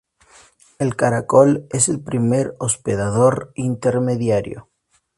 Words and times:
El 0.79 0.95
caracol 0.95 1.67
es 1.69 1.87
el 1.87 1.99
primer 2.01 2.55
hospedador 2.57 3.51
intermediario. 3.53 4.67